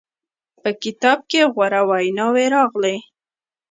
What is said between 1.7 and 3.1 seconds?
ویناوې راغلې.